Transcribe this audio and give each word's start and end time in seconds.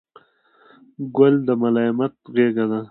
ګل 1.15 1.33
د 1.47 1.49
ملایمت 1.61 2.13
غېږه 2.33 2.65
ده. 2.69 2.79